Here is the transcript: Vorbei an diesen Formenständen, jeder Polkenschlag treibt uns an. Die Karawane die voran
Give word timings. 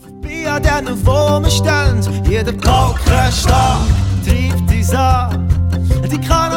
Vorbei 0.00 0.50
an 0.50 0.62
diesen 0.62 1.04
Formenständen, 1.04 2.24
jeder 2.24 2.52
Polkenschlag 2.52 3.78
treibt 4.24 4.70
uns 4.72 4.92
an. 4.92 5.48
Die 6.10 6.18
Karawane 6.18 6.18
die 6.18 6.26
voran 6.26 6.47